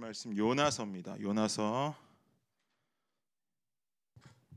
[0.00, 1.20] 말씀 요나서입니다.
[1.20, 1.94] 요나서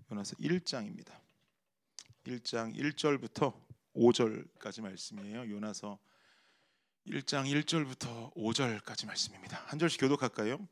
[0.09, 1.19] 요나서 1장입니다.
[2.23, 3.53] 1장 1절부터
[3.93, 5.53] 5절까지 말씀이에요.
[5.53, 5.99] 요나서
[7.07, 9.57] 1장 1절부터 5절까지 말씀입니다.
[9.65, 10.65] 한 절씩 교독할까요?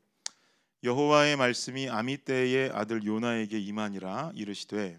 [0.82, 4.98] 여호와의 말씀이 아미떼의 아들 요나에게 임하니라 이르시되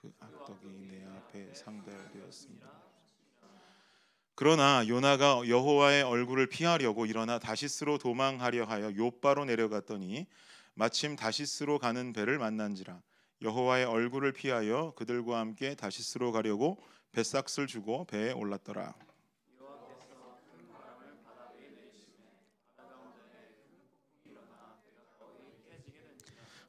[0.00, 2.78] 그 악덕이 내 앞에 상달되었습니다.
[4.40, 10.28] 그러나 요나가 여호와의 얼굴을 피하려고 일어나 다시스로 도망하려 하여 요바로 내려갔더니
[10.74, 13.00] 마침 다시스로 가는 배를 만난지라
[13.42, 16.80] 여호와의 얼굴을 피하여 그들과 함께 다시스로 가려고
[17.10, 18.94] 뱃삭을 주고 배에 올랐더라.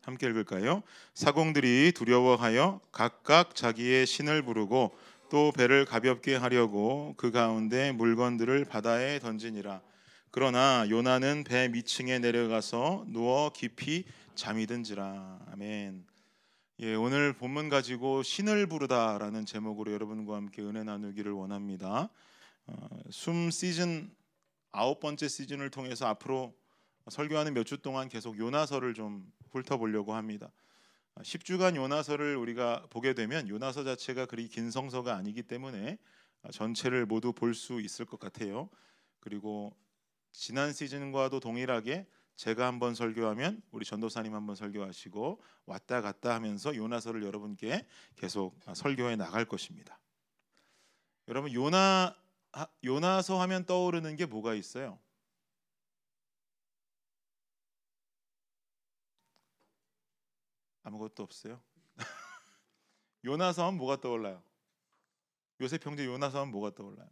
[0.01, 0.81] 함께 읽을까요?
[1.13, 4.91] 사공들이 두려워하여 각각 자기의 신을 부르고
[5.29, 9.81] 또 배를 가볍게 하려고 그 가운데 물건들을 바다에 던지니라.
[10.31, 14.05] 그러나 요나는 배 밑층에 내려가서 누워 깊이
[14.35, 15.39] 잠이 든지라.
[15.51, 16.05] 아멘.
[16.81, 22.09] 예, 오늘 본문 가지고 신을 부르다라는 제목으로 여러분과 함께 은혜 나누기를 원합니다.
[22.67, 24.11] 어, 숨 시즌
[24.71, 26.53] 아홉 번째 시즌을 통해서 앞으로
[27.09, 30.51] 설교하는 몇 주 동안 계속 요나서를 좀 훑어보려고 합니다.
[31.21, 35.97] 10주간 요나서를 우리가 보게 되면 요나서 자체가 그리 긴 성서가 아니기 때문에
[36.51, 38.69] 전체를 모두 볼 수 있을 것 같아요.
[39.19, 39.75] 그리고
[40.31, 47.85] 지난 시즌과도 동일하게 제가 한번 설교하면 우리 전도사님 한번 설교하시고 왔다 갔다 하면서 요나서를 여러분께
[48.15, 49.99] 계속 설교해 나갈 것입니다.
[51.27, 52.15] 여러분 요나
[52.83, 54.99] 요나서 하면 떠오르는 게 뭐가 있어요?
[60.83, 61.61] 아무것도 없어요.
[63.25, 64.41] 요나서 하면 뭐가 떠올라요?
[65.61, 67.09] 요셉 형제 요나서 하면 뭐가 떠올라요?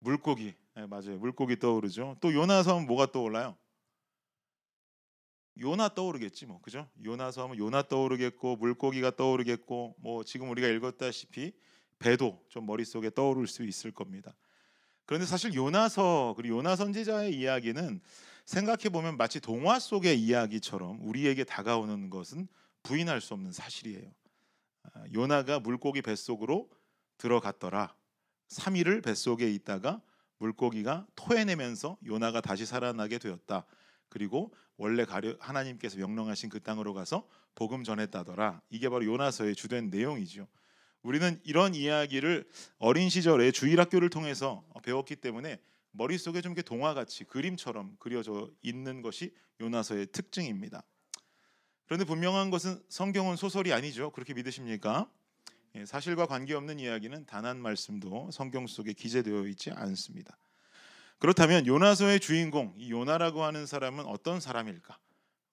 [0.00, 0.54] 물고기.
[0.74, 1.18] 네, 맞아요.
[1.18, 2.16] 물고기 떠오르죠.
[2.20, 3.56] 또 요나서 하면 뭐가 떠올라요?
[5.58, 6.60] 요나 떠오르겠지 뭐.
[6.60, 6.88] 그죠?
[7.02, 11.52] 요나서 하면 요나 떠오르겠고 물고기가 떠오르겠고 뭐 지금 우리가 읽었다시피
[11.98, 14.34] 배도 좀 머릿속에 떠오를 수 있을 겁니다.
[15.06, 18.00] 그런데 사실 요나서 그리고 요나 선지자의 이야기는
[18.46, 22.48] 생각해 보면 마치 동화 속의 이야기처럼 우리에게 다가오는 것은
[22.82, 24.08] 부인할 수 없는 사실이에요.
[24.84, 26.70] 아, 요나가 물고기 뱃속으로
[27.18, 27.94] 들어갔더라.
[28.48, 30.00] 3일을 뱃속에 있다가
[30.38, 33.66] 물고기가 토해내면서 요나가 다시 살아나게 되었다.
[34.08, 38.62] 그리고 원래 가려 하나님께서 명령하신 그 땅으로 가서 복음 전했다더라.
[38.70, 40.46] 이게 바로 요나서의 주된 내용이죠.
[41.02, 42.46] 우리는 이런 이야기를
[42.78, 45.58] 어린 시절에 주일학교를 통해서 배웠기 때문에
[45.96, 50.82] 머릿속에 좀 동화같이 그림처럼 그려져 있는 것이 요나서의 특징입니다.
[51.86, 54.10] 그런데 분명한 것은 성경은 소설이 아니죠.
[54.10, 55.08] 그렇게 믿으십니까?
[55.76, 60.36] 예, 사실과 관계없는 이야기는 단 한 말씀도 성경 속에 기재되어 있지 않습니다.
[61.18, 64.98] 그렇다면 요나서의 주인공 이 요나라고 하는 사람은 어떤 사람일까?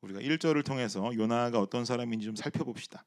[0.01, 3.05] 우리가 1절을 통해서 요나가 어떤 사람인지 좀 살펴봅시다.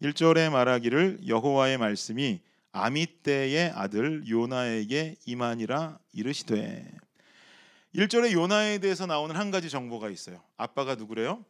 [0.00, 2.40] 1절에 말하기를 여호와의 말씀이
[2.72, 6.90] 아미떼의 아들 요나에게 이만이라 이르시되
[7.94, 10.42] 1절에 요나에 대해서 나오는 한 가지 정보가 있어요.
[10.56, 11.44] 아빠가 누구래요?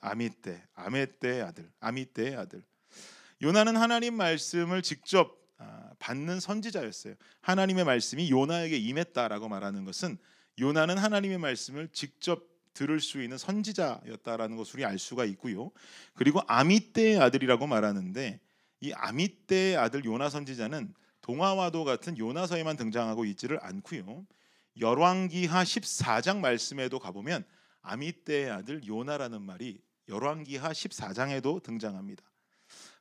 [0.00, 2.62] 아미떼, 아메떼의 아들, 아미떼의 아들.
[3.42, 7.14] 요나는 하나님 말씀을 직접 아, 받는 선지자였어요.
[7.40, 10.18] 하나님의 말씀이 요나에게 임했다라고 말하는 것은
[10.60, 12.44] 요나는 하나님의 말씀을 직접
[12.74, 15.70] 들을 수 있는 선지자였다라는 것을 알 수가 있고요.
[16.14, 18.40] 그리고 아미떼의 아들이라고 말하는데
[18.84, 24.26] 이 아미떼의 아들 요나 선지자는 동화와도 같은 요나서에만 등장하고 있지를 않고요.
[24.78, 27.44] 열왕기하 14장 말씀에도 가보면
[27.80, 32.22] 아미떼의 아들 요나라는 말이 열왕기하 14장에도 등장합니다.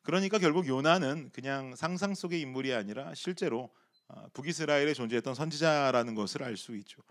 [0.03, 3.69] 그러니까 결국 요나는 그냥 상상 속의 인물이 아니라 실제로
[4.07, 7.01] 아, 북이스라엘에 존재했던 선지자라는 것을 알 수 있죠.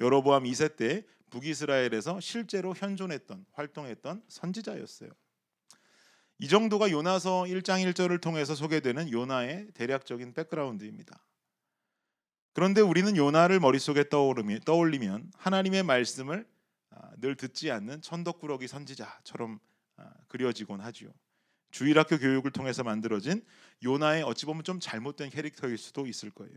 [0.00, 5.10] 여로보암 2세 때 북이스라엘에서 실제로 현존했던 활동했던 선지자였어요.
[6.38, 11.24] 이 정도가 요나서 1장 1절을 통해서 소개되는 요나의 대략적인 백그라운드입니다.
[12.52, 16.46] 그런데 우리는 요나를 머릿속에 떠올리면 하나님의 말씀을
[16.90, 19.58] 아, 늘 듣지 않는 천덕꾸러기 선지자처럼
[19.96, 21.10] 아, 그려지곤 하지요.
[21.70, 23.44] 주일학교 교육을 통해서 만들어진
[23.84, 26.54] 요나의 어찌 보면 좀 잘못된 캐릭터일 수도 있을 거예요.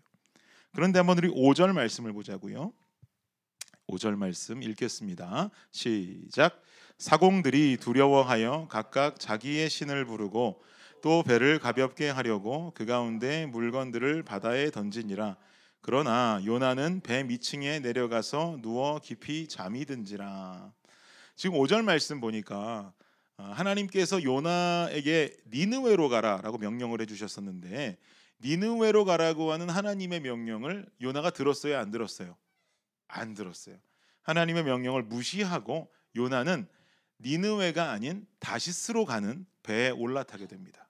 [0.72, 2.74] 그런데 한번 우리 5절 말씀을 보자고요.
[3.88, 5.50] 5절 말씀 읽겠습니다.
[5.72, 6.62] 시작.
[7.00, 10.62] 사공들이 두려워하여 각각 자기의 신을 부르고
[11.02, 15.38] 또 배를 가볍게 하려고 그 가운데 물건들을 바다에 던지니라.
[15.80, 20.74] 그러나 요나는 배 밑층에 내려가서 누워 깊이 잠이 든지라.
[21.38, 22.92] 지금 5절 말씀 보니까
[23.38, 27.98] 어, 하나님께서 요나에게 니느웨로 가라라고 명령을 해 주셨었는데
[28.44, 32.36] 니느웨로 가라고 하는 하나님의 명령을 요나가 들었어요, 안 들었어요?
[33.08, 33.78] 안 들었어요.
[34.24, 36.68] 하나님의 명령을 무시하고 요나는
[37.22, 40.88] 니느웨가 아닌 다시스로 가는 배에 올라타게 됩니다.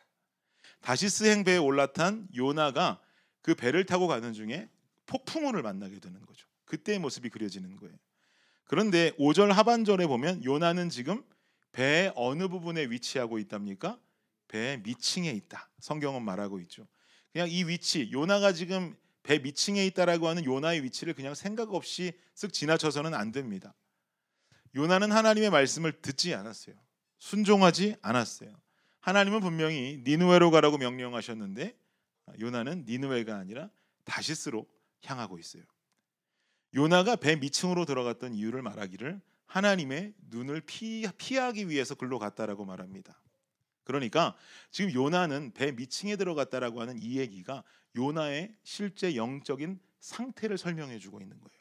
[0.82, 3.02] 다시스행 배에 올라탄 요나가
[3.42, 4.70] 그 배를 타고 가는 중에
[5.06, 6.48] 폭풍우를 만나게 되는 거죠.
[6.66, 7.96] 그때의 모습이 그려지는 거예요.
[8.66, 11.24] 그런데 5절 하반절에 보면 요나는 지금
[11.72, 14.00] 배의 어느 부분에 위치하고 있답니까?
[14.48, 15.70] 배의 미층에 있다.
[15.80, 16.88] 성경은 말하고 있죠.
[17.32, 22.54] 그냥 이 위치, 요나가 지금 배 미층에 있다라고 하는 요나의 위치를 그냥 생각 없이 쓱
[22.54, 23.74] 지나쳐서는 안 됩니다.
[24.76, 26.76] 요나는 하나님의 말씀을 듣지 않았어요.
[27.18, 28.54] 순종하지 않았어요.
[29.02, 31.76] 하나님은 분명히 니누웨로 가라고 명령하셨는데
[32.40, 33.70] 요나는 니누웨가 아니라
[34.04, 34.68] 다시스로
[35.04, 35.64] 향하고 있어요.
[36.76, 43.20] 요나가 배 미층으로 들어갔던 이유를 말하기를 하나님의 눈을 피, 피하기 위해서 글로 갔다라고 말합니다.
[43.84, 44.36] 그러니까
[44.70, 47.64] 지금 요나는 배 미층에 들어갔다라고 하는 이 얘기가
[47.96, 51.59] 요나의 실제 영적인 상태를 설명해 주고 있는 거예요.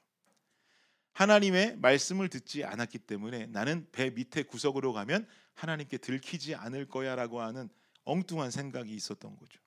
[1.19, 7.69] 하나님의 말씀을 듣지 않았기 때문에 나는 배 밑에 구석으로 가면 하나님께 들키지 않을 거야라고 하는
[8.05, 9.61] 엉뚱한 생각이 있었던 거죠.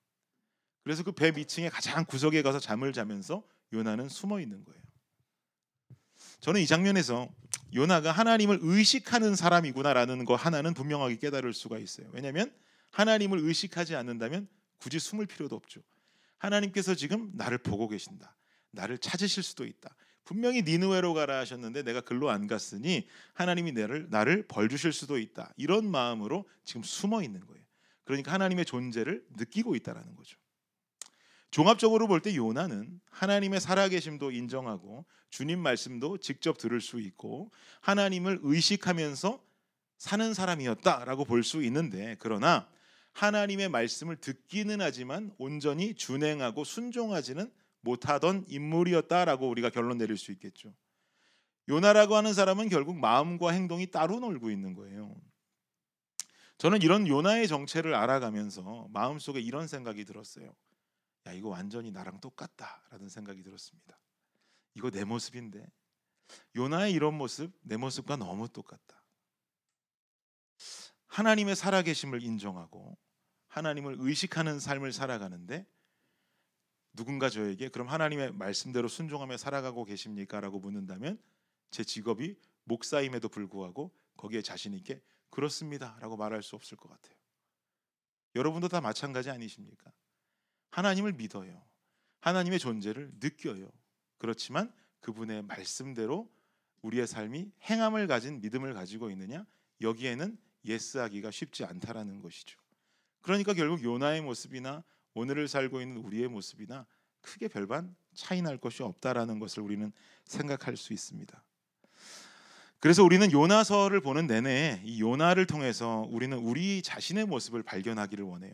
[0.81, 4.81] 그래서 그배 미층의 가장 구석에 가서 잠을 자면서 요나는 숨어 있는 거예요.
[6.39, 7.29] 저는 이 장면에서
[7.73, 12.09] 요나가 하나님을 의식하는 사람이구나라는 거 하나는 분명하게 깨달을 수가 있어요.
[12.13, 12.49] 왜냐하면
[12.91, 14.47] 하나님을 의식하지 않는다면
[14.77, 15.81] 굳이 숨을 필요도 없죠.
[16.37, 18.37] 하나님께서 지금 나를 보고 계신다.
[18.71, 19.93] 나를 찾으실 수도 있다.
[20.23, 25.53] 분명히 니느웨로 가라 하셨는데 내가 글로 안 갔으니 하나님이 나를 나를 벌 주실 수도 있다.
[25.57, 27.63] 이런 마음으로 지금 숨어 있는 거예요.
[28.03, 30.37] 그러니까 하나님의 존재를 느끼고 있다라는 거죠.
[31.51, 37.51] 종합적으로 볼 때 요나는 하나님의 살아계심도 인정하고 주님 말씀도 직접 들을 수 있고
[37.81, 39.43] 하나님을 의식하면서
[39.97, 42.69] 사는 사람이었다라고 볼 수 있는데 그러나
[43.13, 47.51] 하나님의 말씀을 듣기는 하지만 온전히 준행하고 순종하지는
[47.81, 50.73] 못하던 인물이었다라고 우리가 결론 내릴 수 있겠죠.
[51.69, 55.15] 요나라고 하는 사람은 결국 마음과 행동이 따로 놀고 있는 거예요.
[56.57, 60.55] 저는 이런 요나의 정체를 알아가면서 마음속에 이런 생각이 들었어요.
[61.27, 63.99] 야, 이거 완전히 나랑 똑같다라는 생각이 들었습니다.
[64.75, 65.65] 이거 내 모습인데.
[66.55, 69.03] 요나의 이런 모습 내 모습과 너무 똑같다.
[71.07, 72.97] 하나님의 살아계심을 인정하고
[73.47, 75.67] 하나님을 의식하는 삶을 살아가는데
[76.93, 81.19] 누군가 저에게 그럼 하나님의 말씀대로 순종하며 살아가고 계십니까라고 묻는다면
[81.69, 82.35] 제 직업이
[82.65, 87.15] 목사임에도 불구하고 거기에 자신 있게 그렇습니다라고 말할 수 없을 것 같아요.
[88.35, 89.91] 여러분도 다 마찬가지 아니십니까?
[90.71, 91.63] 하나님을 믿어요.
[92.21, 93.71] 하나님의 존재를 느껴요.
[94.17, 96.31] 그렇지만 그분의 말씀대로
[96.81, 99.45] 우리의 삶이 행함을 가진 믿음을 가지고 있느냐?
[99.81, 102.59] 여기에는 예스하기가 쉽지 않다라는 것이죠.
[103.21, 106.85] 그러니까 결국 요나의 모습이나 오늘을 살고 있는 우리의 모습이나
[107.21, 109.91] 크게 별반 차이 날 것이 없다라는 것을 우리는
[110.25, 111.43] 생각할 수 있습니다.
[112.79, 118.53] 그래서 우리는 요나서를 보는 내내 이 요나를 통해서 우리는 우리 자신의 모습을 발견하기를 원해요.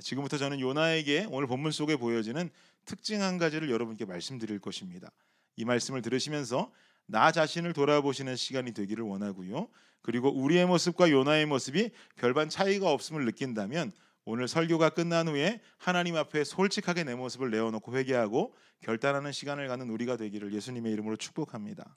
[0.00, 2.50] 지금부터 저는 요나에게 오늘 본문 속에 보여지는
[2.84, 5.10] 특징 한 가지를 여러분께 말씀드릴 것입니다.
[5.56, 6.72] 이 말씀을 들으시면서
[7.06, 9.68] 나 자신을 돌아보시는 시간이 되기를 원하고요.
[10.02, 13.92] 그리고 우리의 모습과 요나의 모습이 별반 차이가 없음을 느낀다면
[14.30, 20.18] 오늘 설교가 끝난 후에 하나님 앞에 솔직하게 내 모습을 내어놓고 회개하고 결단하는 시간을 갖는 우리가
[20.18, 21.96] 되기를 예수님의 이름으로 축복합니다.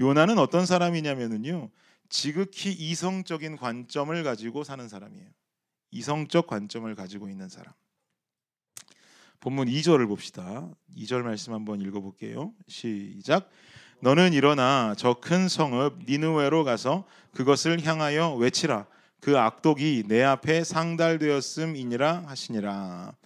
[0.00, 1.70] 요나는 어떤 사람이냐면요
[2.08, 5.28] 지극히 이성적인 관점을 가지고 사는 사람이에요.
[5.92, 7.72] 이성적 관점을 가지고 있는 사람.
[9.38, 10.68] 본문 2절을 봅시다.
[10.96, 12.52] 2절 말씀 한번 읽어 볼게요.
[12.66, 13.48] 시작.
[14.00, 18.88] 너는 일어나 저 큰 성읍 니느웨로 가서 그것을 향하여 외치라.
[19.26, 23.16] 그 악독이 내 앞에 상달되었음이니라 하시니라.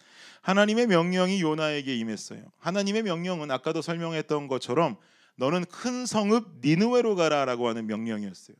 [0.41, 2.43] 하나님의 명령이 요나에게 임했어요.
[2.57, 4.97] 하나님의 명령은 아까도 설명했던 것처럼
[5.37, 8.57] 너는 큰 성읍 니느웨로 가라라고 하는 명령이었어요.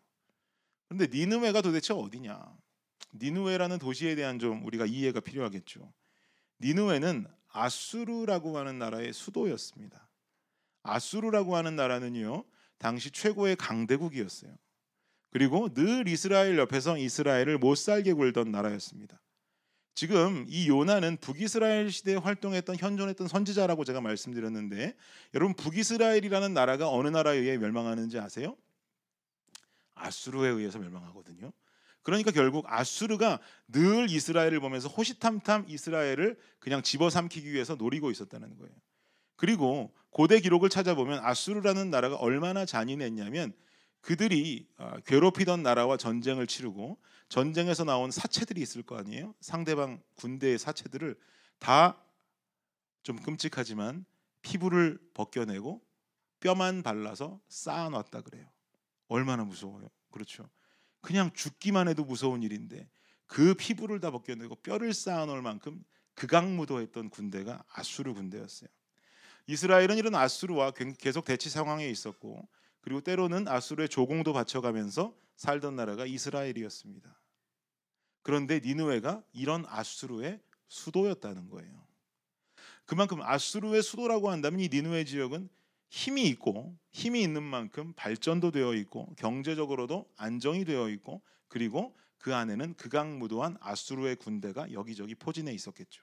[0.87, 2.45] 그런데 니느웨가 도대체 어디냐?
[3.15, 5.91] 니느웨라는 도시에 대한 좀 우리가 이해가 필요하겠죠.
[6.61, 10.11] 니느웨는 아수르라고 하는 나라의 수도였습니다.
[10.83, 12.45] 아수르라고 하는 나라는요
[12.77, 14.55] 당시 최고의 강대국이었어요.
[15.31, 19.21] 그리고 늘 이스라엘 옆에서 이스라엘을 못 살게 굴던 나라였습니다.
[19.95, 24.97] 지금 이 요나는 북이스라엘 시대에 활동했던 현존했던 선지자라고 제가 말씀드렸는데
[25.35, 28.57] 여러분 북이스라엘이라는 나라가 어느 나라에 의해 멸망하는지 아세요?
[29.95, 31.53] 아수르에 의해서 멸망하거든요.
[32.03, 38.75] 그러니까 결국 아수르가 늘 이스라엘을 보면서 호시탐탐 이스라엘을 그냥 집어삼키기 위해서 노리고 있었다는 거예요.
[39.37, 43.53] 그리고 고대 기록을 찾아보면 아수르라는 나라가 얼마나 잔인했냐면
[44.01, 49.35] 그들이 어, 괴롭히던 나라와 전쟁을 치르고 전쟁에서 나온 사체들이 있을 거 아니에요.
[49.41, 51.17] 상대방 군대의 사체들을
[51.59, 52.11] 다
[53.03, 54.05] 좀 끔찍하지만
[54.43, 55.83] 피부를 벗겨내고
[56.41, 58.47] 뼈만 발라서 쌓아놨다 그래요.
[59.09, 59.89] 얼마나 무서워요.
[60.11, 60.49] 그렇죠.
[61.01, 62.89] 그냥 죽기만 해도 무서운 일인데
[63.27, 65.83] 그 피부를 다 벗겨내고 뼈를 쌓아놓을 만큼
[66.15, 68.69] 극악무도했던 군대가 아수르 군대였어요.
[69.47, 72.47] 이스라엘은 이런 아수르와 계속 대치 상황에 있었고
[72.81, 77.21] 그리고 때로는 아수르의 조공도 바쳐가면서 살던 나라가 이스라엘이었습니다.
[78.23, 81.87] 그런데 니느웨가 이런 아수르의 수도였다는 거예요.
[82.85, 85.49] 그만큼 아수르의 수도라고 한다면 이 니누의 지역은
[85.89, 92.75] 힘이 있고 힘이 있는 만큼 발전도 되어 있고 경제적으로도 안정이 되어 있고 그리고 그 안에는
[92.75, 96.03] 극악무도한 아수르의 군대가 여기저기 포진해 있었겠죠.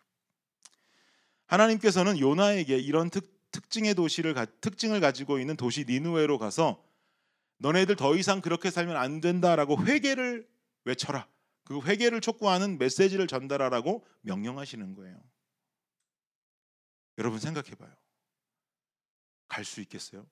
[1.46, 6.84] 하나님께서는 요나에게 이런 특, 특징의 도시를 특징을 가지고 있는 도시 니누웨로 가서
[7.58, 10.48] 너네들 더 이상 그렇게 살면 안 된다라고 회개를
[10.86, 11.28] 외쳐라.
[11.64, 15.20] 그 회개를 촉구하는 메시지를 전달하라고 명령하시는 거예요.
[17.18, 17.92] 여러분 생각해 봐요.
[19.48, 20.28] 갈 수 있겠어요?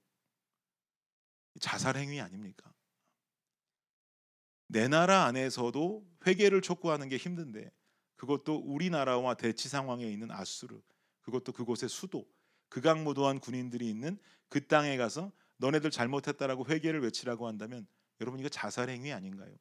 [1.59, 2.71] 자살 행위 아닙니까?
[4.67, 7.71] 내 나라 안에서도 회개를 촉구하는 게 힘든데
[8.17, 10.79] 그것도 우리나라와 대치 상황에 있는 아수르
[11.23, 12.27] 그것도 그곳의 수도
[12.75, 14.17] 극악무도한 군인들이 있는
[14.49, 17.87] 그 땅에 가서 너네들 잘못했다라고 회개를 외치라고 한다면
[18.19, 19.55] 여러분 이거 자살 행위 아닌가요?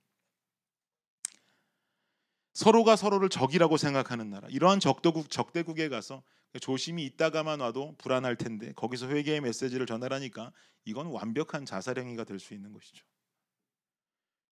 [2.55, 6.25] 서로가 서로를 적이라고 생각하는 나라 이러한 적대국 적대국에 가서
[6.61, 10.53] 조심히 있다가만 와도 불안할 텐데 거기서 회개의 메시지를 전하라니까
[10.85, 13.05] 이건 완벽한 자살 행위가 될 수 있는 것이죠.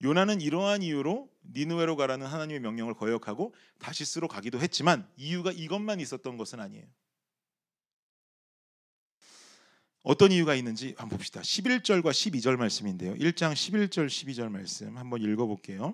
[0.02, 6.60] 요나는 이러한 이유로 니느웨로 가라는 하나님의 명령을 거역하고 다시스로 가기도 했지만 이유가 이것만 있었던 것은
[6.60, 6.88] 아니에요.
[10.04, 11.42] 어떤 이유가 있는지 한번 봅시다.
[11.42, 13.14] 11절과 12절 말씀인데요.
[13.16, 15.94] 1장 11절 12절 말씀 한번 읽어 볼게요.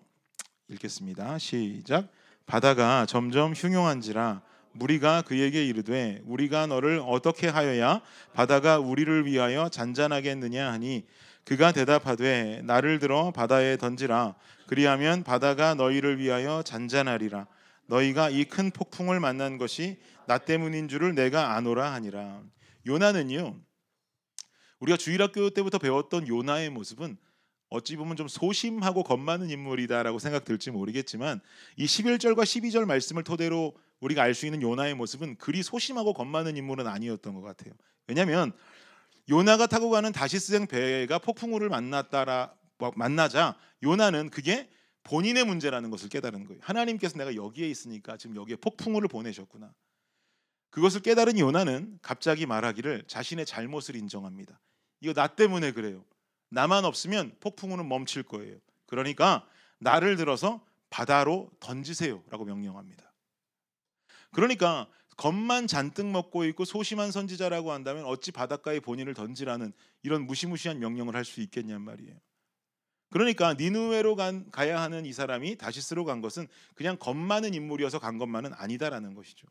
[0.69, 1.37] 읽겠습니다.
[1.39, 2.09] 시작.
[2.45, 4.41] 바다가 점점 흉용한지라
[4.73, 8.01] 무리가 그에게 이르되 우리가 너를 어떻게 하여야
[8.33, 11.05] 바다가 우리를 위하여 잔잔하겠느냐 하니
[11.45, 14.35] 그가 대답하되 나를 들어 바다에 던지라
[14.67, 17.47] 그리하면 바다가 너희를 위하여 잔잔하리라
[17.87, 22.41] 너희가 이 큰 폭풍을 만난 것이 나 때문인 줄을 내가 아노라 하니라
[22.85, 23.55] 요나는요
[24.83, 27.17] 우리가 주일학교 때부터 배웠던 요나의 모습은
[27.69, 31.39] 어찌 보면 좀 소심하고 겁 많은 인물이다라고 생각될지 모르겠지만
[31.77, 36.57] 이 11절과 12절 말씀을 토대로 우리가 알 수 있는 요나의 모습은 그리 소심하고 겁 많은
[36.57, 37.73] 인물은 아니었던 것 같아요.
[38.07, 38.51] 왜냐하면
[39.29, 44.69] 요나가 타고 가는 다시스행 배가 폭풍우를 만났다라 뭐 만나자 요나는 그게
[45.03, 46.59] 본인의 문제라는 것을 깨달은 거예요.
[46.61, 49.73] 하나님께서 내가 여기에 있으니까 지금 여기에 폭풍우를 보내셨구나.
[50.71, 54.59] 그것을 깨달은 요나는 갑자기 말하기를 자신의 잘못을 인정합니다.
[55.03, 56.05] 이거 나 때문에 그래요.
[56.49, 58.57] 나만 없으면 폭풍우는 멈출 거예요.
[58.85, 59.45] 그러니까
[59.79, 63.11] 나를 들어서 바다로 던지세요라고 명령합니다.
[64.31, 71.15] 그러니까 겁만 잔뜩 먹고 있고 소심한 선지자라고 한다면 어찌 바닷가에 본인을 던지라는 이런 무시무시한 명령을
[71.15, 72.15] 할 수 있겠냔 말이에요.
[73.09, 78.17] 그러니까 니누웨로 간, 가야 하는 이 사람이 다시스로 간 것은 그냥 겁 많은 인물이어서 간
[78.17, 79.47] 것만은 아니다라는 것이죠.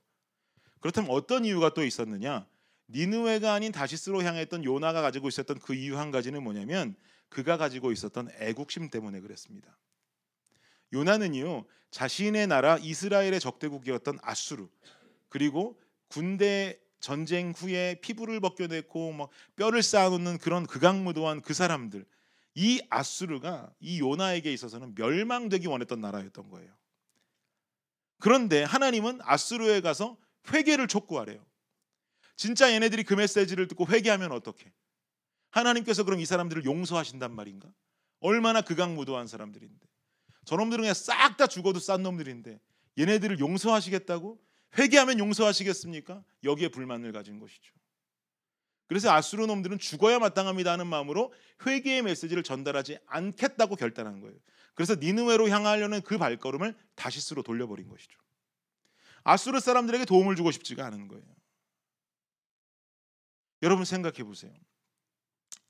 [0.81, 2.47] 그렇다면 어떤 이유가 또 있었느냐?
[2.93, 6.95] 니느웨가 아닌 다시스로 향했던 요나가 가지고 있었던 그 이유 한 가지는 뭐냐면
[7.29, 9.77] 그가 가지고 있었던 애국심 때문에 그랬습니다.
[10.93, 14.69] 요나는요 자신의 나라 이스라엘의 적대국이었던 아수르
[15.29, 22.05] 그리고 군대 전쟁 후에 피부를 벗겨내고 뭐 뼈를 쌓아놓는 그런 극악무도한 그 사람들
[22.55, 26.71] 이 아수르가 이 요나에게 있어서는 멸망되기 원했던 나라였던 거예요.
[28.19, 30.17] 그런데 하나님은 아수르에 가서
[30.53, 31.45] 회개를 촉구하래요.
[32.37, 34.73] 진짜 얘네들이 그 메시지를 듣고 회개하면 어떻게?
[35.51, 37.73] 하나님께서 그럼 이 사람들을 용서하신단 말인가?
[38.21, 39.87] 얼마나 극악무도한 사람들인데
[40.45, 42.61] 저놈들은 그냥 싹 다 죽어도 싼 놈들인데
[42.99, 44.41] 얘네들을 용서하시겠다고?
[44.79, 46.25] 회개하면 용서하시겠습니까?
[46.45, 47.73] 여기에 불만을 가진 것이죠.
[48.87, 51.33] 그래서 아수르 놈들은 죽어야 마땅합니다 하는 마음으로
[51.67, 54.37] 회개의 메시지를 전달하지 않겠다고 결단한 거예요.
[54.75, 58.19] 그래서 니느웨로 향하려는 그 발걸음을 다시스로 돌려버린 것이죠.
[59.25, 61.25] 아수르 사람들에게 도움을 주고 싶지가 않은 거예요.
[63.63, 64.53] 여러분 생각해 보세요.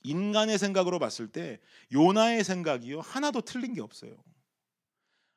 [0.03, 1.61] 인간의 생각으로 봤을 때
[1.93, 4.17] 요나의 생각이요 하나도 틀린 게 없어요.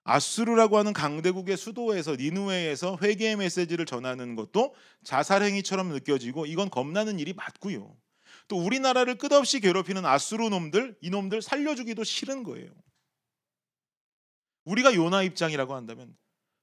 [0.03, 7.33] 아수르라고 하는 강대국의 수도에서 니누웨에서 회개의 메시지를 전하는 것도 자살 행위처럼 느껴지고 이건 겁나는 일이
[7.33, 7.97] 맞고요.
[8.47, 12.71] 또 우리나라를 끝없이 괴롭히는 아수르 놈들 이놈들 살려주기도 싫은 거예요.
[14.65, 16.15] 우리가 요나 입장이라고 한다면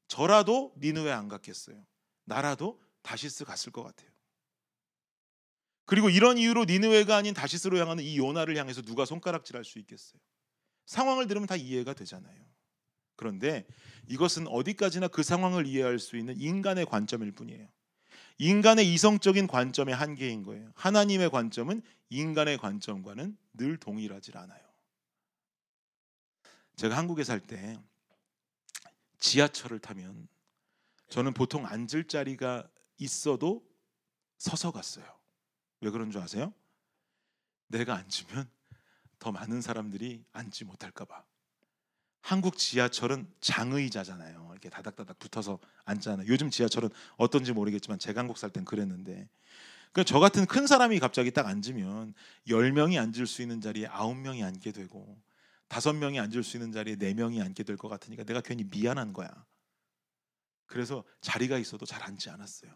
[0.06, 1.84] 저라도 니누웨 안 갔겠어요.
[2.24, 4.11] 나라도 다시스 갔을 것 같아요.
[5.92, 10.18] 그리고 이런 이유로 니느웨가 아닌 다시스로 향하는 이 요나를 향해서 누가 손가락질할 수 있겠어요?
[10.86, 12.46] 상황을 들으면 다 이해가 되잖아요.
[13.14, 13.66] 그런데
[14.08, 17.68] 이것은 어디까지나 그 상황을 이해할 수 있는 인간의 관점일 뿐이에요.
[18.38, 20.72] 인간의 이성적인 관점의 한계인 거예요.
[20.76, 24.64] 하나님의 관점은 인간의 관점과는 늘 동일하지 않아요.
[26.76, 27.78] 제가 한국에 살 때
[29.18, 30.26] 지하철을 타면
[31.10, 33.62] 저는 보통 앉을 자리가 있어도
[34.38, 35.21] 서서 갔어요.
[35.82, 36.54] 왜 그런 줄 아세요?
[37.68, 38.48] 내가 앉으면
[39.18, 41.24] 더 많은 사람들이 앉지 못할까 봐.
[42.22, 44.48] 한국 지하철은 장의자잖아요.
[44.52, 46.28] 이렇게 다닥다닥 붙어서 앉잖아요.
[46.28, 49.28] 요즘 지하철은 어떤지 모르겠지만 제가 한국 살 땐 그랬는데.
[49.92, 52.14] 그러니까 저 같은 큰 사람이 갑자기 딱 앉으면
[52.48, 55.20] 10명이 앉을 수 있는 자리에 9명이 앉게 되고
[55.68, 59.12] 다섯 명이 앉을 수 있는 자리에 네 명이 앉게 될 것 같으니까 내가 괜히 미안한
[59.12, 59.28] 거야.
[60.66, 62.72] 그래서 자리가 있어도 잘 앉지 않았어요.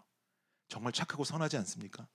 [0.69, 2.09] 정말 착하고 선하지 않습니까?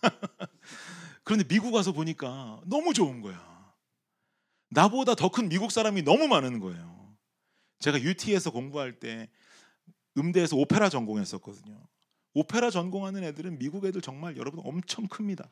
[1.24, 3.74] 그런데 미국 와서 보니까 너무 좋은 거야.
[4.70, 7.16] 나보다 더 큰 미국 사람이 너무 많은 거예요.
[7.78, 9.28] 제가 UT에서 공부할 때
[10.16, 11.80] 음대에서 오페라 전공했었거든요.
[12.34, 15.48] 오페라 전공하는 애들은 미국 애들 정말 여러분 엄청 큽니다.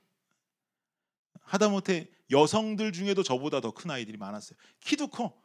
[1.43, 4.57] 하다못해 여성들 중에도 저보다 더 큰 아이들이 많았어요.
[4.81, 5.37] 키도 커.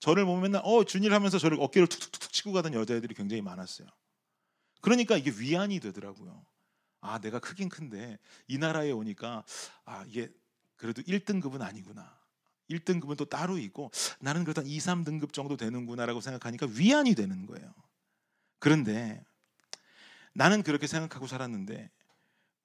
[0.00, 3.88] 저를 보면 맨날 어 준일 하면서 저를 어깨를 툭툭툭 치고 가던 여자애들이 굉장히 많았어요.
[4.82, 6.44] 그러니까 이게 위안이 되더라고요.
[7.06, 9.44] 아 내가 크긴 큰데 이 나라에 오니까
[9.84, 10.30] 아 이게
[10.76, 12.18] 그래도 1등급은 아니구나.
[12.68, 17.72] 1등급은 또 따로 있고 나는 한 2, 3등급 정도 되는구나라고 생각하니까 위안이 되는 거예요.
[18.58, 19.24] 그런데
[20.32, 21.90] 나는 그렇게 생각하고 살았는데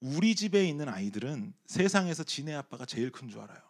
[0.02, 3.62] 우리 집에 있는 아이들은 세상에서 지네 아빠가 제일 큰 줄 알아요.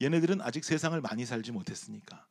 [0.00, 2.26] 얘네들은 아직 세상을 많이 살지 못했으니까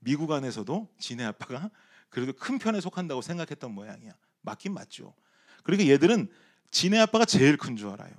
[0.00, 1.70] 미국 안에서도 지네 아빠가
[2.08, 4.16] 그래도 큰 편에 속한다고 생각했던 모양이야.
[4.40, 5.14] 맞긴 맞죠.
[5.62, 6.28] 그러니까 얘들은
[6.72, 8.12] 지네 아빠가 제일 큰 줄 알아요.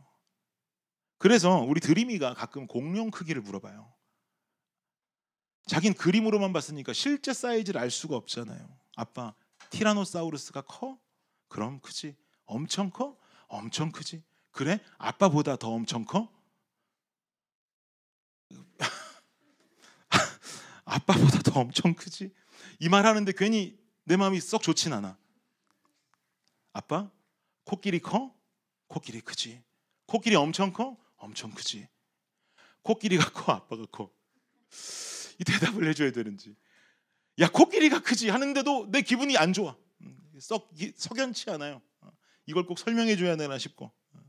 [1.17, 3.93] 그래서 우리 드림이가 가끔 공룡 크기를 물어봐요.
[5.65, 8.77] 자긴 그림으로만 봤으니까 실제 사이즈를 알 수가 없잖아요.
[8.95, 9.33] 아빠,
[9.71, 10.97] 티라노사우루스가 커?
[11.47, 12.15] 그럼 크지.
[12.45, 13.17] 엄청 커?
[13.47, 14.23] 엄청 크지.
[14.51, 14.79] 그래?
[14.97, 16.29] 아빠보다 더 엄청 커?
[20.85, 22.33] 아빠보다 더 엄청 크지.
[22.79, 25.17] 이 말 하는데 괜히 내 마음이 썩 좋진 않아.
[26.73, 27.09] 아빠,
[27.63, 28.33] 코끼리 커?
[28.93, 29.63] 코끼리 크지.
[30.05, 30.95] 코끼리 엄청 커?
[31.17, 31.87] 엄청 크지.
[32.83, 33.51] 코끼리가 커?
[33.51, 34.11] 아빠가 커?
[35.39, 36.55] 이 대답을 해줘야 되는지.
[37.39, 39.75] 야 코끼리가 크지 하는데도 내 기분이 안 좋아.
[40.01, 41.81] 음, 썩 석연치 않아요.
[42.01, 42.11] 어,
[42.45, 43.91] 이걸 꼭 설명해 줘야 되나 싶고.
[44.11, 44.19] 어.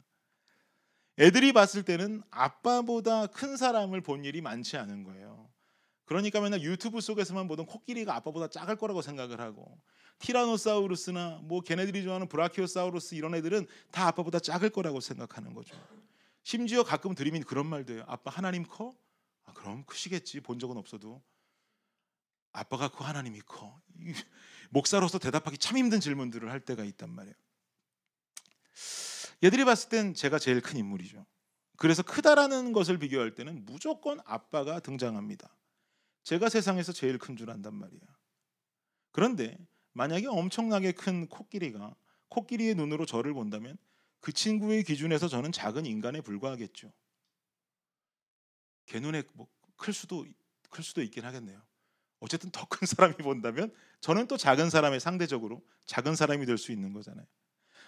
[1.18, 5.43] 애들이 봤을 때는 아빠보다 큰 사람을 본 일이 많지 않은 거예요.
[6.04, 9.80] 그러니까 맨날 유튜브 속에서만 보던 코끼리가 아빠보다 작을 거라고 생각을 하고
[10.18, 15.74] 티라노사우루스나 뭐 걔네들이 좋아하는 브라키오사우루스 이런 애들은 다 아빠보다 작을 거라고 생각하는 거죠.
[16.42, 18.04] 심지어 가끔 드림인 그런 말도 해요.
[18.06, 18.94] 아빠 하나님 커?
[19.44, 20.40] 아, 그럼 크시겠지.
[20.40, 21.22] 본 적은 없어도.
[22.52, 23.80] 아빠가 커 하나님이 커.
[24.70, 27.34] 목사로서 대답하기 참 힘든 질문들을 할 때가 있단 말이에요.
[29.42, 31.26] 얘들이 봤을 땐 제가 제일 큰 인물이죠.
[31.76, 35.54] 그래서 크다라는 것을 비교할 때는 무조건 아빠가 등장합니다.
[36.24, 38.00] 제가 세상에서 제일 큰 줄 안단 말이야.
[39.12, 39.56] 그런데
[39.92, 41.94] 만약에 엄청나게 큰 코끼리가
[42.28, 43.76] 코끼리의 눈으로 저를 본다면
[44.20, 46.92] 그 친구의 기준에서 저는 작은 인간에 불과하겠죠.
[48.86, 50.24] 개 눈에 뭐 클 수도
[50.70, 51.60] 클 수도 있긴 하겠네요.
[52.20, 56.92] 어쨌든 더 큰 사람이 본다면 저는 또 작은 사람의 상대적으로 작은 사람이 될 수 있는
[56.92, 57.26] 거잖아요.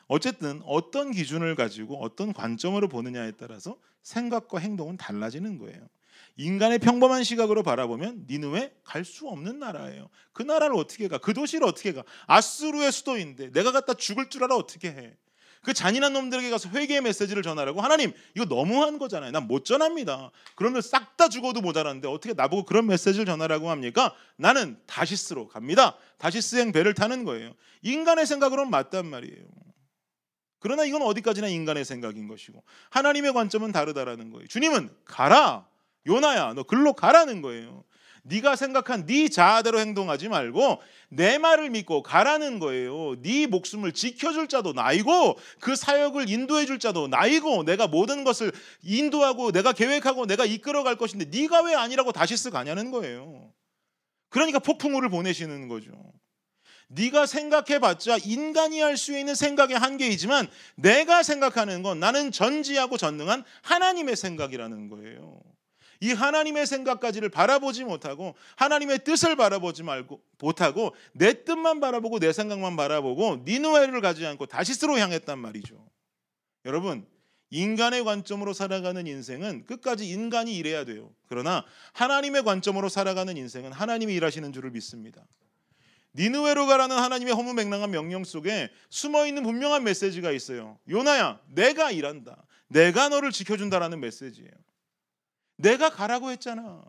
[0.09, 5.89] 어쨌든 어떤 기준을 가지고 어떤 관점으로 보느냐에 따라서 생각과 행동은 달라지는 거예요.
[6.37, 10.09] 인간의 평범한 시각으로 바라보면 니느웨 갈수 없는 나라예요.
[10.33, 11.19] 그 나라를 어떻게 가?
[11.19, 12.03] 그 도시를 어떻게 가?
[12.27, 15.17] 아수르의 수도인데 내가 갖다 죽을 줄 알아 어떻게 해?
[15.63, 19.33] 그 잔인한 놈들에게 가서 회개의 메시지를 전하라고 하나님 이거 너무한 거잖아요.
[19.33, 20.31] 난 못 전합니다.
[20.55, 24.15] 그러면 싹 다 죽어도 모자란데 어떻게 나보고 그런 메시지를 전하라고 합니까?
[24.37, 25.97] 나는 다시스로 갑니다.
[26.19, 27.55] 다시스행 배를 타는 거예요.
[27.83, 29.47] 인간의 생각으로는 맞단 말이에요.
[30.59, 34.47] 그러나 이건 어디까지나 인간의 생각인 것이고 하나님의 관점은 다르다라는 거예요.
[34.49, 35.67] 주님은 가라.
[36.07, 37.85] 요나야 너 글로 가라는 거예요.
[38.29, 43.21] 네가 생각한 네 자아대로 행동하지 말고 내 말을 믿고 가라는 거예요.
[43.23, 48.51] 네 목숨을 지켜줄 자도 나이고 그 사역을 인도해줄 자도 나이고 내가 모든 것을
[48.83, 53.53] 인도하고 내가 계획하고 내가 이끌어갈 것인데 네가 왜 아니라고 다시스 가냐는 거예요.
[54.29, 55.93] 그러니까 폭풍우를 보내시는 거죠.
[56.89, 64.17] 네가 생각해봤자 인간이 할 수 있는 생각의 한계이지만 내가 생각하는 건 나는 전지하고 전능한 하나님의
[64.17, 65.41] 생각이라는 거예요.
[66.01, 72.77] 이 하나님의 생각까지를 바라보지 못하고 하나님의 뜻을 바라보지 말고 못하고 내 뜻만 바라보고 내 생각만
[72.77, 75.77] 바라보고 니누웨를 가지 않고 다시스로 향했단 말이죠.
[76.65, 77.07] 여러분
[77.51, 81.13] 인간의 관점으로 살아가는 인생은 끝까지 인간이 일해야 돼요.
[81.29, 85.25] 그러나 하나님의 관점으로 살아가는 인생은 하나님이 일하시는 줄을 믿습니다.
[86.17, 90.79] 니느웨로 가라는 하나님의 허무맹랑한 명령 속에 숨어 있는 분명한 메시지가 있어요.
[90.89, 92.43] 요나야, 내가 일한다.
[92.69, 94.51] 내가 너를 지켜준다라는 메시지예요.
[95.57, 96.85] 내가 가라고 했잖아.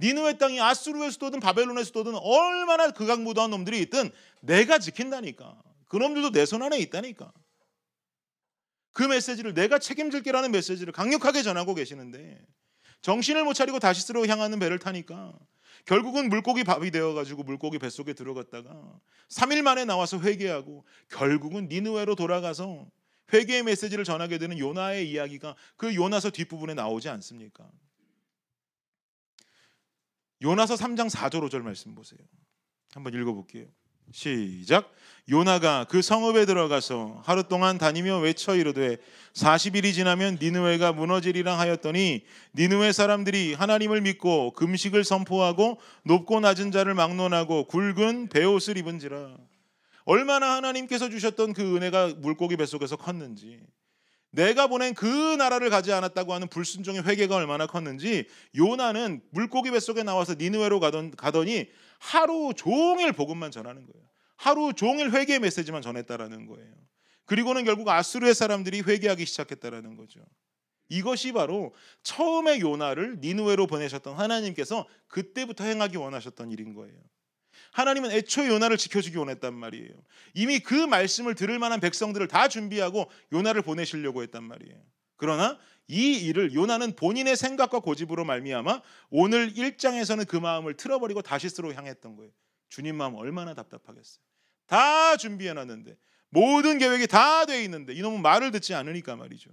[0.00, 4.10] 니느웨 땅이 아수르의 수도든 바벨론의 수도든 얼마나 극악무도한 놈들이 있든
[4.40, 5.62] 내가 지킨다니까.
[5.88, 7.32] 그놈들도 내 손 안에 있다니까.
[8.92, 12.40] 그 메시지를 내가 책임질게라는 메시지를 강력하게 전하고 계시는데
[13.02, 15.32] 정신을 못 차리고 다시스로 향하는 배를 타니까
[15.86, 18.98] 결국은 물고기 밥이 되어 가지고 물고기 뱃속에 들어갔다가
[19.30, 22.88] 3일 만에 나와서 회개하고 결국은 니느웨로 돌아가서
[23.32, 27.70] 회개의 메시지를 전하게 되는 요나의 이야기가 그 요나서 뒷부분에 나오지 않습니까?
[30.42, 32.18] 요나서 3장 4절 5절 말씀 보세요.
[32.94, 33.66] 한번 읽어볼게요.
[34.12, 34.92] 시작.
[35.28, 38.96] 요나가 그 성읍에 들어가서 하루 동안 다니며 외쳐 이르되
[39.34, 42.24] 40일이 지나면 니느웨가 무너지리라 하였더니
[42.56, 49.36] 니느웨 사람들이 하나님을 믿고 금식을 선포하고 높고 낮은 자를 막론하고 굵은 베옷을 입은지라
[50.04, 53.60] 얼마나 하나님께서 주셨던 그 은혜가 물고기 뱃속에서 컸는지
[54.30, 60.34] 내가 보낸 그 나라를 가지 않았다고 하는 불순종의 회개가 얼마나 컸는지 요나는 물고기 뱃속에 나와서
[60.34, 64.06] 니느웨로 가던, 가더니 하루 종일 복음만 전하는 거예요.
[64.36, 66.72] 하루 종일 회개 메시지만 전했다라는 거예요.
[67.26, 70.20] 그리고는 결국 아수르의 사람들이 회개하기 시작했다라는 거죠.
[70.88, 76.96] 이것이 바로 처음에 요나를 니누웨로 보내셨던 하나님께서 그때부터 행하기 원하셨던 일인 거예요.
[77.72, 79.92] 하나님은 애초에 요나를 지켜주기 원했단 말이에요.
[80.34, 84.80] 이미 그 말씀을 들을 만한 백성들을 다 준비하고 요나를 보내시려고 했단 말이에요.
[85.16, 92.16] 그러나 이 일을 요나는 본인의 생각과 고집으로 말미암아 오늘 1장에서는 그 마음을 틀어버리고 다시스로 향했던
[92.16, 92.32] 거예요.
[92.68, 94.22] 주님 마음 얼마나 답답하겠어요.
[94.66, 95.96] 다 준비해 놨는데
[96.28, 99.50] 모든 계획이 다 돼 있는데 이놈은 말을 듣지 않으니까 말이죠.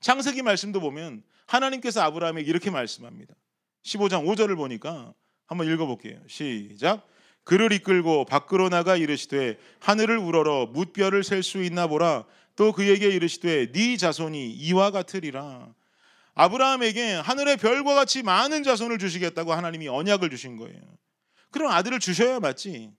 [0.00, 3.34] 창세기 말씀도 보면 하나님께서 아브라함에게 이렇게 말씀합니다.
[3.82, 5.14] 15장 5절을 보니까
[5.46, 6.20] 한번 읽어볼게요.
[6.28, 7.06] 시작.
[7.44, 12.24] 그를 이끌고 밖으로 나가 이르시되 하늘을 우러러 뭇별을 셀수 있나 보라.
[12.56, 15.68] 또 그에게 이르시되 네 자손이 이와 같으리라.
[16.34, 20.80] 아브라함에게 하늘의 별과 같이 많은 자손을 주시겠다고 하나님이 언약을 주신 거예요.
[21.50, 22.90] 그럼 아들을 주셔야 맞지.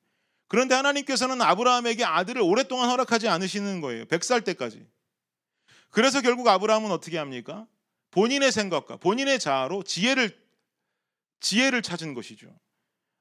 [0.48, 4.06] 그런데 하나님께서는 아브라함에게 아들을 오랫동안 허락하지 않으시는 거예요.
[4.06, 4.88] 100살 때까지.
[5.90, 7.68] 그래서 결국 아브라함은 어떻게 합니까?
[8.12, 10.47] 본인의 생각과 본인의 자아로 지혜를
[11.40, 12.48] 지혜를 찾은 것이죠.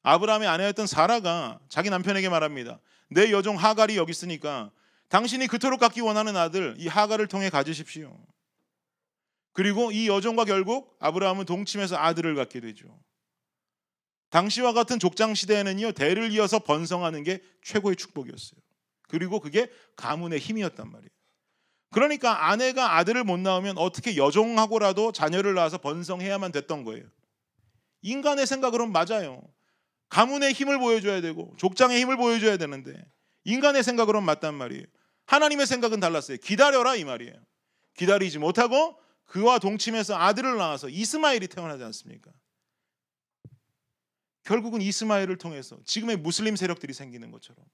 [0.03, 2.81] 아브라함의 아내였던 사라가 자기 남편에게 말합니다.
[3.11, 4.71] 내 여종 하갈이 여기 있으니까
[5.09, 8.17] 당신이 그토록 갖기 원하는 아들 이 하갈을 통해 가지십시오.
[9.53, 13.01] 그리고 이 여종과 결국 아브라함은 동침해서 아들을 갖게 되죠.
[14.31, 18.61] 당시와 같은 족장 시대에는요 대를 이어서 번성하는 게 최고의 축복이었어요.
[19.09, 21.11] 그리고 그게 가문의 힘이었단 말이에요.
[21.91, 27.05] 그러니까 아내가 아들을 못 낳으면 어떻게 여종하고라도 자녀를 낳아서 번성해야만 됐던 거예요.
[28.03, 29.43] 인간의 생각으로는 맞아요.
[30.09, 32.95] 가문의 힘을 보여줘야 되고 족장의 힘을 보여줘야 되는데
[33.45, 34.85] 인간의 생각으로는 맞단 말이에요.
[35.27, 36.37] 하나님의 생각은 달랐어요.
[36.39, 37.35] 기다려라 이 말이에요.
[37.95, 42.31] 기다리지 못하고 그와 동침해서 아들을 낳아서 이스마엘이 태어나지 않습니까?
[44.45, 47.65] 결국은 이스마엘을 통해서 지금의 무슬림 세력들이 생기는 것처럼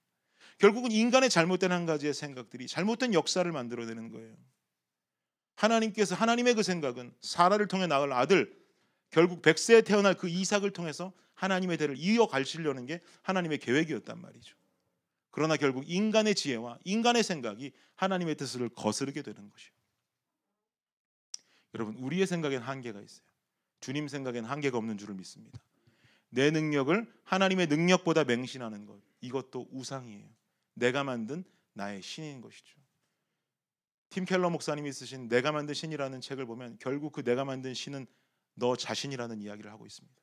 [0.59, 4.35] 결국은 인간의 잘못된 한 가지의 생각들이 잘못된 역사를 만들어내는 거예요.
[5.57, 8.62] 하나님께서 하나님의 그 생각은 사라를 통해 낳을 아들
[9.13, 14.57] 결국 백세에 태어날 그 이삭을 통해서 하나님의 대를 이어가시려는 게 하나님의 계획이었단 말이죠.
[15.31, 19.71] 그러나 결국 인간의 지혜와 인간의 생각이 하나님의 뜻을 거스르게 되는 것이요.
[21.75, 23.25] 여러분 우리의 생각엔 한계가 있어요.
[23.81, 25.61] 주님 생각엔 한계가 없는 줄을 믿습니다.
[26.31, 30.27] 내 능력을 하나님의 능력보다 맹신하는 것 이것도 우상이에요.
[30.75, 31.45] 내가 만든
[31.75, 32.81] 나의 신인 것이죠.
[34.09, 38.07] 팀 켈러 목사님이 쓰신 내가 만든 신이라는 책을 보면 결국 그 내가 만든 신은
[38.55, 40.15] 너 자신이라는 이야기를 하고 있습니다.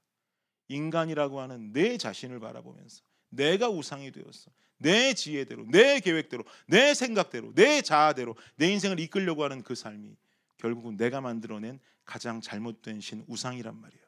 [0.67, 4.51] 인간이라고 하는 내 자신을 바라보면서 내가 우상이 되었어.
[4.77, 10.15] 내 지혜대로, 내 계획대로, 내 생각대로, 내 자아대로 내 인생을 이끌려고 하는 그 삶이
[10.57, 14.03] 결국은 내가 만들어낸 가장 잘못된 신 우상이란 말이에요.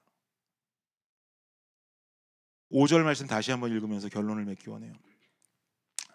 [2.72, 4.94] 5절 말씀 다시 한번 읽으면서 결론을 맺기 원해요.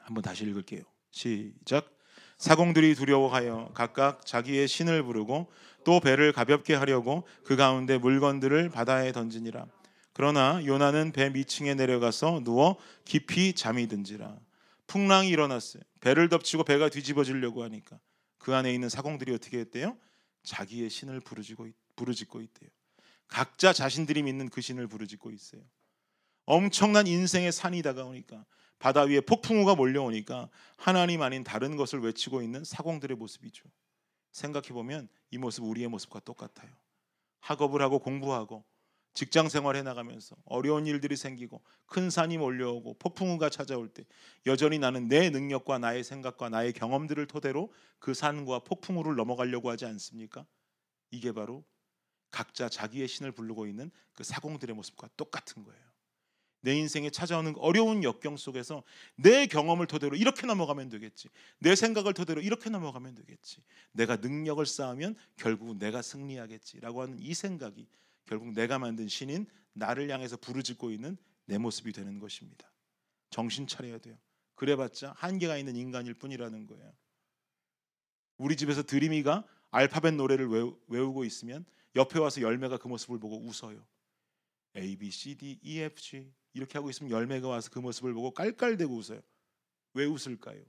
[0.01, 0.83] 한번 다시 읽을게요.
[1.11, 1.96] 시작.
[2.39, 5.51] 사공들이 두려워하여 각각 자기의 신을 부르고
[5.85, 9.67] 또 배를 가볍게 하려고 그 가운데 물건들을 바다에 던지니라.
[10.13, 14.37] 그러나 요나는 배 밑층에 내려가서 누워 깊이 잠이 든지라.
[14.87, 15.83] 풍랑이 일어났어요.
[16.01, 17.99] 배를 덮치고 배가 뒤집어지려고 하니까
[18.39, 19.97] 그 안에 있는 사공들이 어떻게 했대요?
[20.43, 22.71] 자기의 신을 부르짖고 부르짖고 있대요.
[23.29, 25.63] 각자 자신들이 믿는 그 신을 부르짖고 있어요.
[26.45, 28.45] 엄청난 인생의 산이 다가오니까
[28.79, 33.65] 바다 위에 폭풍우가 몰려오니까 하나님 아닌 다른 것을 외치고 있는 사공들의 모습이죠.
[34.33, 36.71] 생각해 보면 이 모습 우리의 모습과 똑같아요.
[37.41, 38.65] 학업을 하고 공부하고
[39.15, 44.05] 직장 생활해 나가면서 어려운 일들이 생기고 큰 산이 몰려오고 폭풍우가 찾아올 때
[44.45, 50.45] 여전히 나는 내 능력과 나의 생각과 나의 경험들을 토대로 그 산과 폭풍우를 넘어가려고 하지 않습니까?
[51.11, 51.65] 이게 바로
[52.31, 55.86] 각자 자기의 신을 부르고 있는 그 사공들의 모습과 똑같은 거예요.
[56.61, 58.83] 내 인생에 찾아오는 어려운 역경 속에서
[59.15, 61.29] 내 경험을 토대로 이렇게 넘어가면 되겠지.
[61.59, 63.59] 내 생각을 토대로 이렇게 넘어가면 되겠지.
[63.93, 67.87] 내가 능력을 쌓으면 결국 내가 승리하겠지라고 하는 이 생각이
[68.27, 72.73] 결국 내가 만든 신인 나를 향해서 부르짖고 있는 내 모습이 되는 것입니다.
[73.31, 74.19] 정신 차려야 돼요.
[74.55, 76.93] 그래봤자 한계가 있는 인간일 뿐이라는 거예요.
[78.39, 80.49] 우리 집에서 드림이가 알파벳 노래를
[80.89, 81.65] 외우고 있으면
[81.95, 83.87] 옆에 와서 열매가 그 모습을 보고 웃어요.
[84.77, 88.31] A, B, C, D, E, F, G 이렇게 하고 있으면 열매가 와서 그 모습을 보고
[88.33, 89.21] 깔깔대고 웃어요.
[89.95, 90.65] 왜 웃을까요?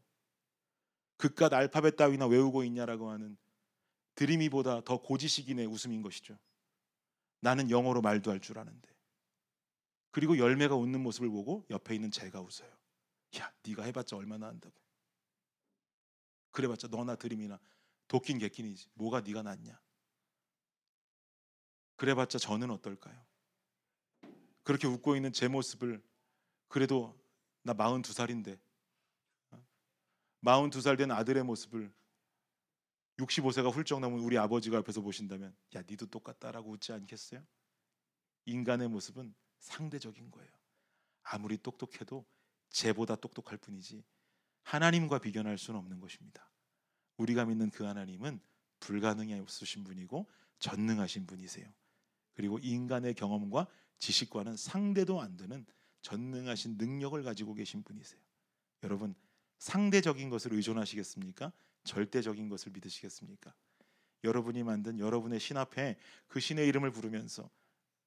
[1.17, 3.37] 그깟 알파벳 따위나 외우고 있냐라고 하는
[4.15, 6.37] 드림이보다 더 고지식인의 웃음인 것이죠.
[7.39, 8.89] 나는 영어로 말도 할 줄 아는데.
[10.11, 12.69] 그리고 열매가 웃는 모습을 보고 옆에 있는 제가 웃어요.
[13.39, 14.75] 야, 네가 해봤자 얼마나 한다고.
[16.51, 17.59] 그래봤자 너나 드림이나
[18.07, 18.89] 도끼 개끼니지.
[18.95, 19.79] 뭐가 네가 낫냐?
[21.97, 23.26] 그래봤자 저는 어떨까요?
[24.67, 26.03] 그렇게 웃고 있는 제 모습을
[26.67, 27.17] 그래도
[27.63, 28.59] 나 42살인데
[30.43, 31.89] 42살 된 아들의 모습을
[33.17, 37.41] 65세가 훌쩍 넘은 우리 아버지가 옆에서 보신다면 야 니도 똑같다라고 웃지 않겠어요?
[38.43, 40.51] 인간의 모습은 상대적인 거예요.
[41.23, 42.25] 아무리 똑똑해도
[42.67, 44.03] 쟤보다 똑똑할 뿐이지
[44.63, 46.51] 하나님과 비견할 수는 없는 것입니다.
[47.15, 48.41] 우리가 믿는 그 하나님은
[48.81, 51.73] 불가능이 없으신 분이고 전능하신 분이세요.
[52.33, 53.67] 그리고 인간의 경험과
[53.99, 55.65] 지식과는 상대도 안 되는
[56.01, 58.21] 전능하신 능력을 가지고 계신 분이세요.
[58.83, 59.15] 여러분
[59.59, 61.51] 상대적인 것을 의존하시겠습니까?
[61.83, 63.53] 절대적인 것을 믿으시겠습니까?
[64.23, 67.49] 여러분이 만든 여러분의 신 앞에 그 신의 이름을 부르면서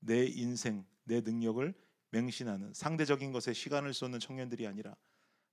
[0.00, 1.74] 내 인생, 내 능력을
[2.10, 4.96] 맹신하는 상대적인 것에 시간을 쏟는 청년들이 아니라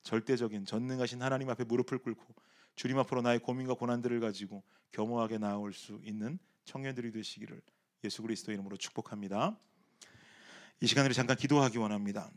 [0.03, 2.35] 절대적인 전능하신 하나님 앞에 무릎을 꿇고
[2.75, 7.61] 주님 앞으로 나의 고민과 고난들을 가지고 겸허하게 나아올 수 있는 청년들이 되시기를
[8.03, 9.59] 예수 그리스도 이름으로 축복합니다.
[10.81, 12.31] 이 시간을 잠깐 기도하기 원합니다.